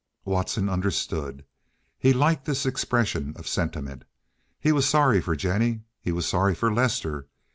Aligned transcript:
Watson 0.25 0.67
understood. 0.67 1.45
He 1.99 2.11
liked 2.11 2.45
this 2.45 2.65
expression 2.65 3.33
of 3.35 3.47
sentiment. 3.47 4.03
He 4.59 4.71
was 4.71 4.89
sorry 4.89 5.21
for 5.21 5.35
Jennie. 5.35 5.81
He 5.99 6.11
was 6.11 6.25
sorry 6.25 6.55
for 6.55 6.73
Lester. 6.73 7.27